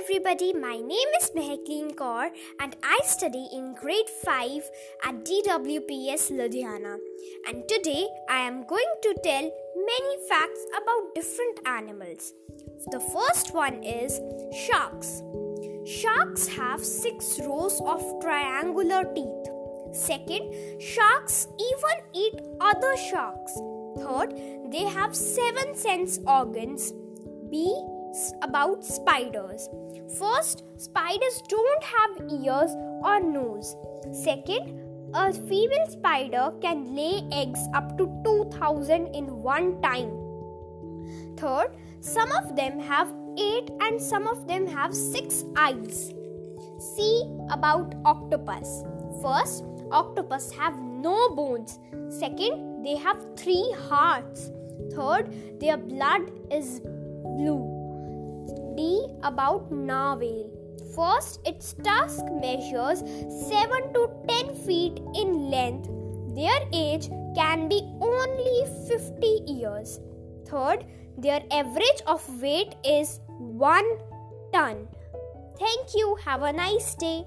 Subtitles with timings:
[0.00, 2.30] everybody, my name is Mehakleen Kaur
[2.60, 4.70] and I study in grade 5
[5.04, 6.96] at DWPS Ludhiana.
[7.46, 12.32] And today I am going to tell many facts about different animals.
[12.90, 14.18] The first one is
[14.66, 15.22] sharks.
[15.84, 19.46] Sharks have 6 rows of triangular teeth.
[19.92, 23.52] Second, sharks even eat other sharks.
[23.98, 24.32] Third,
[24.70, 26.92] they have 7 sense organs.
[27.50, 27.76] B
[28.42, 29.68] about spiders.
[30.18, 32.70] First, spiders don't have ears
[33.02, 33.74] or nose.
[34.12, 34.78] Second,
[35.14, 40.10] a female spider can lay eggs up to 2000 in one time.
[41.36, 46.14] Third, some of them have 8 and some of them have 6 eyes.
[46.78, 48.84] See about octopus.
[49.22, 51.78] First, octopus have no bones.
[52.08, 54.50] Second, they have 3 hearts.
[54.94, 57.81] Third, their blood is blue.
[58.76, 60.50] D about narwhal.
[60.94, 63.00] First, its tusk measures
[63.48, 65.88] 7 to 10 feet in length.
[66.34, 70.00] Their age can be only 50 years.
[70.46, 70.84] Third,
[71.16, 73.84] their average of weight is 1
[74.52, 74.88] ton.
[75.58, 76.16] Thank you.
[76.24, 77.26] Have a nice day.